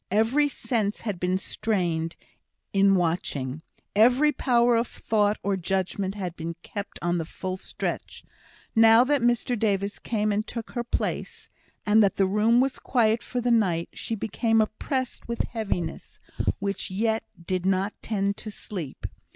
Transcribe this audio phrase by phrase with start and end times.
[0.09, 2.15] Every sense had been strained
[2.73, 3.61] in watching
[3.95, 8.23] every power of thought or judgment had been kept on the full stretch.
[8.75, 11.49] Now that Mr Davis came and took her place,
[11.85, 16.19] and that the room was quiet for the night, she became oppressed with heaviness,
[16.57, 19.05] which yet did not tend to sleep.